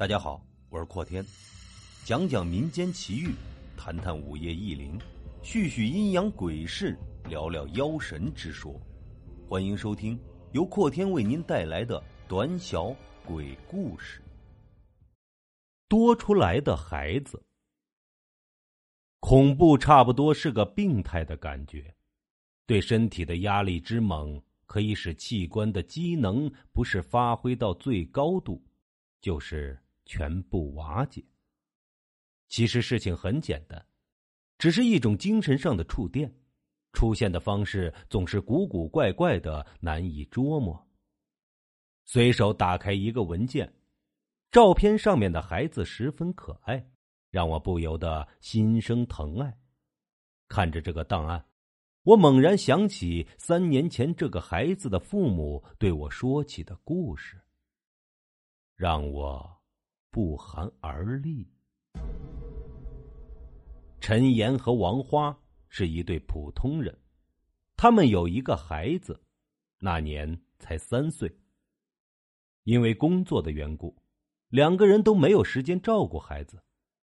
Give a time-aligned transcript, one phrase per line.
[0.00, 1.22] 大家好，我是阔天，
[2.06, 3.34] 讲讲民间奇遇，
[3.76, 4.98] 谈谈午夜异灵，
[5.42, 8.80] 叙叙阴阳鬼事，聊聊妖神之说。
[9.46, 10.18] 欢迎收听
[10.52, 14.22] 由阔天为您带来的短小鬼故事。
[15.86, 17.38] 多出来的孩子，
[19.18, 21.94] 恐怖差不多是个病态的感觉，
[22.64, 28.64] 对身体的压力之猛，可以使器官的机能不是发挥到最高度，
[29.20, 29.78] 就是
[30.10, 31.24] 全部瓦解。
[32.48, 33.86] 其实事情很简单，
[34.58, 36.34] 只是一种精神上的触电，
[36.92, 40.84] 出现的方式总是古古怪怪的，难以捉摸。
[42.06, 43.72] 随手打开一个文件。
[44.50, 46.84] 照片上面的孩子十分可爱，
[47.30, 49.56] 让我不由得心生疼爱。
[50.48, 51.46] 看着这个档案，
[52.02, 57.40] 我猛然想起三年前这个孩子的父母对我说起的故事，
[58.74, 59.59] 让我
[60.10, 61.46] 不寒而栗。
[64.00, 65.36] 陈岩和王花
[65.68, 66.96] 是一对普通人，
[67.76, 69.20] 他们有一个孩子，
[69.78, 71.30] 那年才三岁。
[72.64, 73.96] 因为工作的缘故。
[74.48, 76.60] 两个人都没有时间照顾孩子，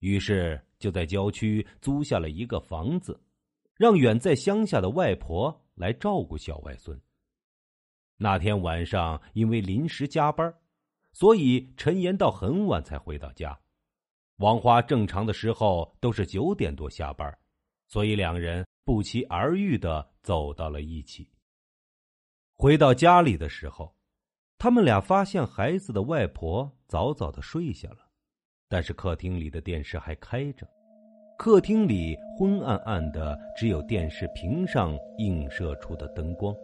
[0.00, 3.20] 于是就在郊区租下了一个房子，
[3.76, 7.00] 让远在乡下的外婆来照顾小外孙。
[8.16, 10.52] 那天晚上因为临时加班，
[11.12, 13.58] 所以陈岩到很晚才回到家。
[14.36, 17.36] 王花正常的时候都是九点多下班，
[17.86, 21.30] 所以两人不期而遇的走到了一起。
[22.54, 23.94] 回到家里的时候。
[24.62, 28.06] 他们俩发现孩子的外婆早早的睡下了，
[28.68, 30.68] 但是客厅里的电视还开着。
[31.38, 36.54] 客厅里昏暗暗的，只有电视屏上映射出的灯光，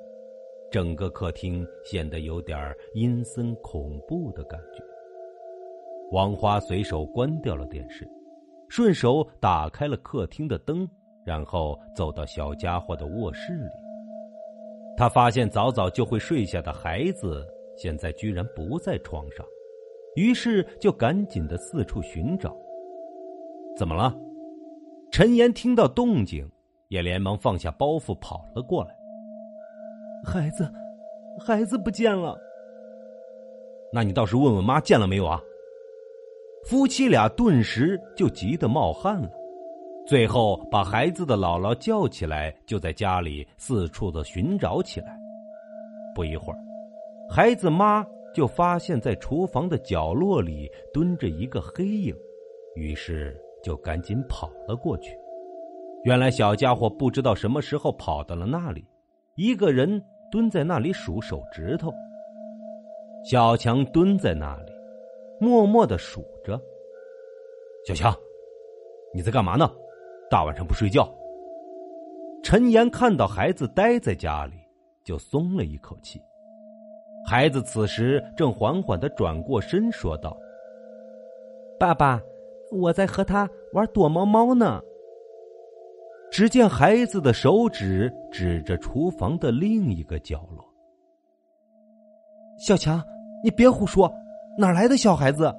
[0.71, 4.83] 整个客厅显得有点阴森恐怖的感觉。
[6.13, 8.09] 王花随手关掉了电视，
[8.69, 10.89] 顺手打开了客厅的灯，
[11.25, 13.71] 然后走到小家伙的卧室里。
[14.97, 17.47] 他发现早早就会睡下的孩子。
[17.77, 19.45] 现在居然不在床上，
[20.15, 22.57] 于是就赶紧的四处寻找。
[23.77, 24.17] 怎么了？
[25.11, 26.51] 陈岩听到动静，
[26.89, 28.96] 也连忙放下包袱跑了过来。
[30.27, 30.69] 孩子，
[31.39, 32.37] 孩子不见了。
[33.93, 35.41] 那你倒是问问妈见了没有啊？
[36.65, 39.31] 夫妻俩顿时就急得冒汗了，
[40.05, 45.17] 最后把孩子的姥姥叫起来，就在家里四处的寻找起来。
[46.13, 46.59] 不一会儿。
[47.31, 48.05] 孩子妈
[48.35, 52.13] 就发现，在厨房的角落里蹲着一个黑影，
[52.75, 55.17] 于是就赶紧跑了过去。
[56.03, 58.85] 原来小家伙不知道什么时候跑到了那里，
[59.37, 61.93] 一个人蹲在那里数手指头。
[63.25, 64.73] 小强蹲在那里，
[65.41, 66.61] 默默的数着。
[67.87, 68.15] 小强，
[69.13, 69.71] 你在干嘛呢？
[70.31, 71.09] 大晚上不睡觉？
[72.43, 74.55] 陈岩看到孩子待在家里，
[75.05, 76.21] 就松了一口气。
[77.29, 80.37] 孩子此时正缓缓的转过身，说道
[81.79, 82.21] ：“爸爸，
[82.71, 84.81] 我在和他玩躲猫猫呢。”
[86.31, 90.65] 只见孩子的手指指着厨房的另一个角落。
[92.59, 93.03] 小强，
[93.43, 94.13] 你别胡说，
[94.59, 95.55] 哪来的小孩子？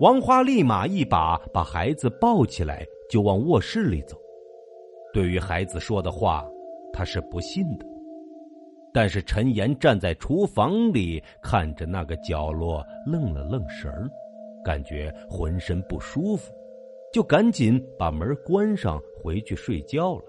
[0.00, 4.16] 王花立马一把把孩子抱起来，就往卧室里走。
[5.12, 6.46] 对于孩子说的话，
[6.92, 7.86] 他是不信的。
[8.92, 14.08] 但是陈岩站在厨房里看着那个角落，愣了愣神儿，
[14.64, 16.52] 感觉浑身不舒服，
[17.12, 20.24] 就赶紧把门关上，回去睡觉了。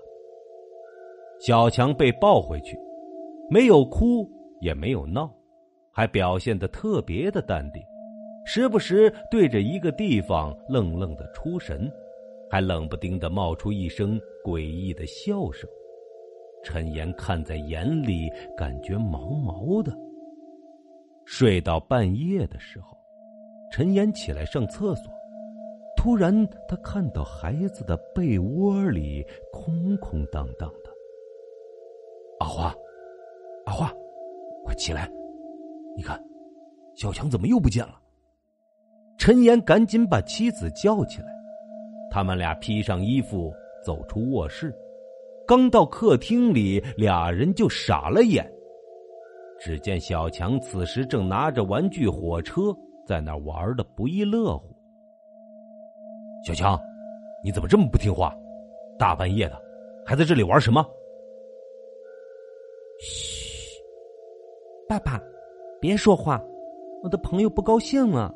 [1.40, 2.78] 小强被抱回去，
[3.50, 4.30] 没有哭，
[4.62, 5.34] 也没有闹，
[5.92, 7.82] 还表现的特别的淡定，
[8.46, 11.92] 时不时对着一个地方愣愣的出神，
[12.50, 15.70] 还冷不丁的冒出一声诡异的笑声。
[16.62, 19.98] 陈岩看在眼里，感觉毛毛的。
[21.26, 22.98] 睡到半夜的时候，
[23.72, 25.14] 陈岩起来上厕所，
[26.00, 26.34] 突然
[26.66, 30.90] 他看到孩子的被窝里空空荡荡的。
[32.40, 32.74] 阿花，
[33.66, 33.94] 阿花，
[34.64, 35.12] 快起来！
[35.98, 36.18] 你看，
[36.96, 38.00] 小强怎么又不见了？
[39.18, 41.28] 陈岩赶紧把妻子叫起来，
[42.10, 43.54] 他们俩披上衣服
[43.86, 44.74] 走出卧室。
[45.46, 48.50] 刚到客厅里，俩人就傻了眼。
[49.60, 52.74] 只见小强此时正拿着玩具火车
[53.06, 54.74] 在那玩的不亦乐乎。
[56.44, 56.80] 小强，
[57.44, 58.36] 你怎么这么不听话？
[58.98, 59.62] 大半夜的，
[60.06, 60.86] 还在这里玩什么？
[63.00, 63.82] 嘘，
[64.88, 65.22] 爸爸，
[65.80, 66.42] 别说话，
[67.04, 68.34] 我的朋友不高兴了，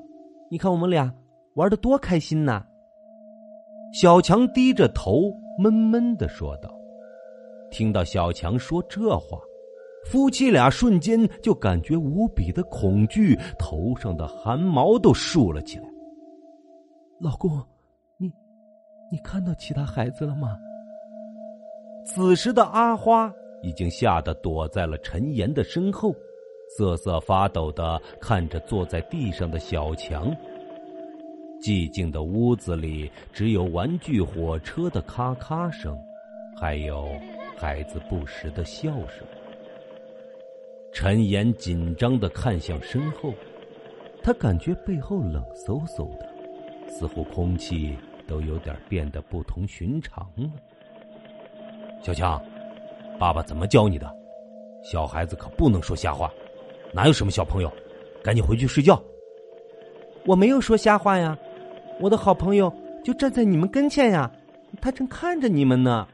[0.50, 1.14] 你看我们俩
[1.56, 2.66] 玩的多开心呐！
[3.94, 6.74] 小强低着头，闷闷的说道。
[7.70, 9.38] 听到小强说这话，
[10.06, 15.90] 夫妻俩瞬间就感觉无比的恐惧，头上的汗毛都竖了起来。
[17.20, 17.73] 老公，你，
[19.14, 20.60] 你看到其他孩子了吗？
[22.04, 23.32] 此时的阿花
[23.62, 26.16] 已经吓得躲在了陈岩的身后，
[26.76, 30.36] 瑟瑟发抖的看着坐在地上的小强。
[31.62, 35.96] 寂静的屋子里只有玩具火车的咔咔声，
[36.60, 37.08] 还有
[37.56, 39.24] 孩子不时的笑声。
[40.92, 43.32] 陈岩紧张的看向身后，
[44.24, 46.28] 他感觉背后冷飕飕的，
[46.88, 47.96] 似乎空气
[48.28, 50.50] 都有点变得不同寻常了。
[52.02, 52.42] 小强，
[53.20, 54.14] 爸爸怎么教你的？
[54.84, 56.32] 小孩子可不能说瞎话，
[56.94, 57.72] 哪有什么小朋友？
[58.24, 59.02] 赶紧回去睡觉。
[60.26, 61.38] 我没有说瞎话呀。
[62.00, 62.74] 我的好朋友
[63.04, 64.32] 就站在你们跟前呀，
[64.82, 66.08] 他正看着你们呢。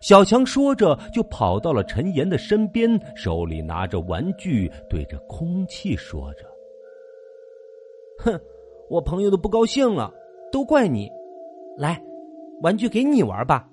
[0.00, 6.46] 小强说着，就跑到了陈岩的身边，手里拿着玩具，对着空气说着
[8.20, 8.40] ：“哼，
[8.88, 10.10] 我朋友都不高兴了，
[10.52, 11.10] 都怪你。
[11.76, 12.00] 来，
[12.62, 13.66] 玩具给你玩吧。”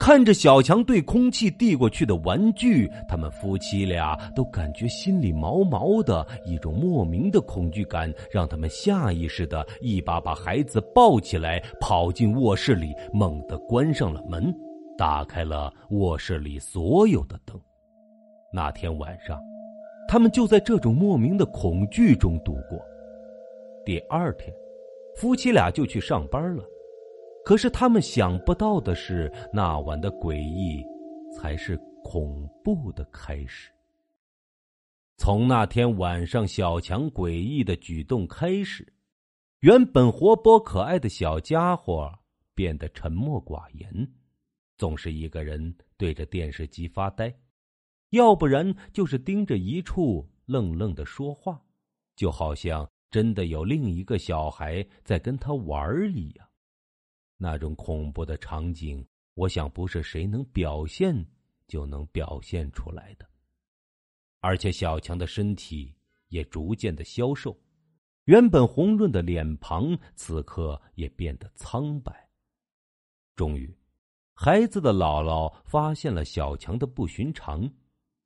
[0.00, 14.50] 看着小强对空气递过去的玩具，他们夫妻俩都感觉心里毛毛的，一种莫名的恐惧感让他们下意识的一把把孩子抱起来，跑进卧室里，猛地关上了门，
[14.96, 17.60] 打开了卧室里所有的灯。
[18.50, 19.38] 那天晚上，
[20.08, 22.80] 他们就在这种莫名的恐惧中度过。
[23.84, 24.50] 第二天，
[25.16, 26.64] 夫妻俩就去上班了。
[27.44, 30.84] 可是他们想不到的是，那晚的诡异
[31.34, 33.70] 才是恐怖的开始。
[35.16, 38.86] 从那天晚上小强诡异的举动开始，
[39.60, 42.10] 原本活泼可爱的小家伙
[42.54, 44.08] 变得沉默寡言，
[44.78, 47.34] 总是一个人对着电视机发呆，
[48.10, 51.60] 要不然就是盯着一处愣愣的说话，
[52.16, 56.48] 就好像真的有另一个小孩在跟他玩一样。
[57.36, 61.26] 那种恐怖的场景，我想不是谁能表现
[61.66, 63.26] 就能表现出来的。
[64.40, 65.94] 而且小强的身体
[66.28, 67.58] 也逐渐的消瘦，
[68.24, 72.28] 原本红润的脸庞此刻也变得苍白。
[73.36, 73.74] 终于，
[74.34, 77.70] 孩子的姥姥发现了小强的不寻常，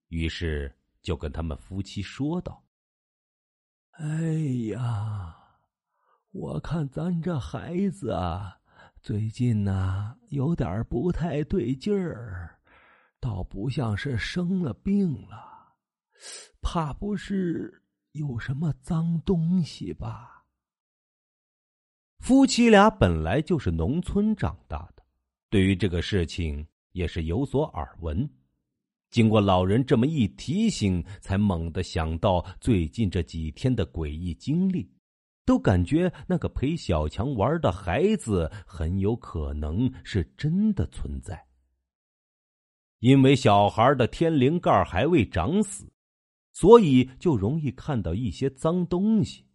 [0.09, 2.63] 于是就跟他们夫妻说道
[3.99, 4.07] ：“哎
[4.73, 5.37] 呀，
[6.33, 8.59] 我看咱这孩子啊。”
[9.01, 12.59] 最近呢，有点不太对劲儿，
[13.21, 15.77] 倒不像是生了病了，
[16.63, 17.83] 怕不是
[18.13, 20.47] 有什么脏东西吧？
[22.21, 25.03] 夫妻俩本来就是农村长大的，
[25.51, 28.27] 对于这个事情也是有所耳闻。
[29.15, 34.91] 经过老人这么一提醒，才猛地想到最近这几天的诡异经历。
[35.45, 41.41] 都感觉那个陪小强玩的孩子很有可能是真的存在，
[42.99, 45.87] 因为小孩的天灵盖还未长死，
[46.53, 49.47] 所以就容易看到一些脏东西。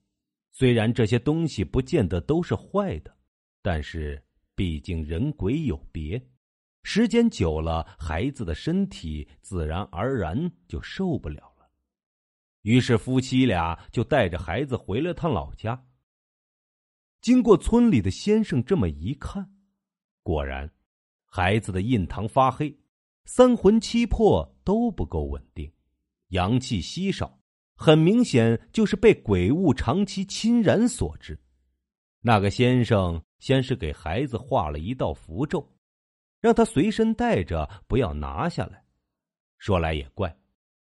[0.54, 3.14] 虽然这些东西不见得都是坏的，
[3.62, 4.24] 但是
[4.56, 6.22] 毕竟人鬼有别，
[6.84, 11.70] 时间久了，孩子的身体自然而然就受不了了。
[12.62, 15.86] 于是夫妻俩就带着孩子回了趟老家。
[17.22, 19.52] 经过村里的先生这么一看，
[20.24, 20.72] 果然，
[21.26, 22.78] 孩子的印堂发黑，
[23.26, 25.72] 三魂七魄都不够稳定，
[26.30, 27.40] 阳气稀少，
[27.76, 31.38] 很明显就是被鬼物长期侵染所致。
[32.22, 35.66] 那个先生先是给孩子画了一道符咒，
[36.42, 38.84] 让他随身带着，不要拿下来。
[39.58, 40.36] 说来也怪。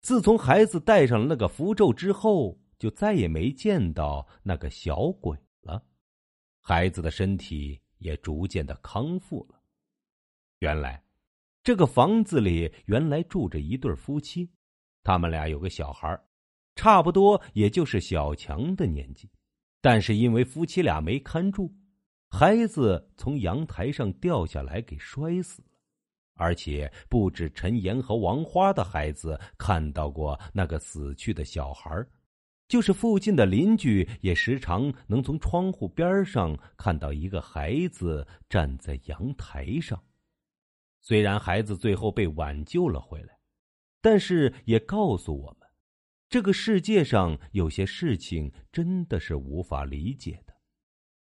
[0.00, 5.82] 自从孩子戴上了那个符咒之后，就再也没见到那个小鬼了。
[6.60, 9.60] 孩子的身体也逐渐的康复了。
[10.60, 11.02] 原来，
[11.62, 14.50] 这个房子里原来住着一对夫妻，
[15.02, 16.18] 他们俩有个小孩，
[16.74, 19.30] 差不多也就是小强的年纪，
[19.80, 21.74] 但是因为夫妻俩没看住，
[22.30, 25.68] 孩子从阳台上掉下来，给摔死了。
[26.36, 32.04] 而且不止陈岩和王花的孩子看到过那个死去的小孩，
[32.66, 40.02] 就是附近的邻居也时常能从窗户边上看到一个孩子站在阳台上。
[41.00, 43.38] 虽然孩子最后被挽救了回来，
[44.00, 45.68] 但是也告诉我们，
[46.28, 50.54] 这个世界上有些事情真的是无法理解的。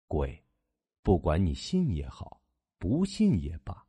[0.09, 0.43] 鬼，
[1.07, 2.41] 不管你信也好，
[2.81, 3.81] 不信也罢，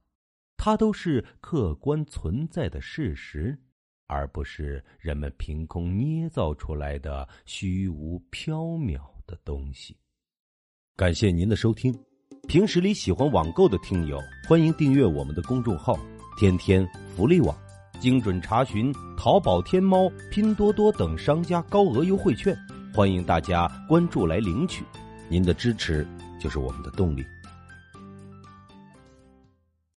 [0.55, 3.57] 它都是客观存在的事实，
[4.05, 9.97] 而不是人们凭空捏造出来的虚无缥缈的东西。
[10.95, 11.91] 感谢您的收听。
[12.47, 15.97] 平时里喜欢网购的听友，欢迎订阅我们的公众号
[16.38, 17.57] “天天福利网”，
[18.00, 22.55] 精准查询淘宝、天猫、拼多多等商家高额优惠券，
[22.93, 24.86] 欢迎大家关注来领取。
[25.27, 26.07] 您的支持
[26.39, 27.25] 就是我们的动力。